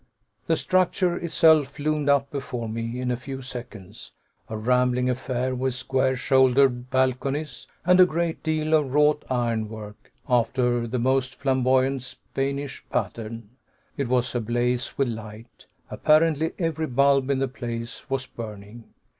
[0.47, 4.13] The structure itself loomed up before me in a few seconds,
[4.49, 10.11] a rambling affair with square shouldered balconies and a great deal of wrought iron work,
[10.27, 13.51] after the most flamboyant Spanish pattern.
[13.95, 15.67] It was ablaze with light.
[15.91, 18.85] Apparently every bulb in the place was burning.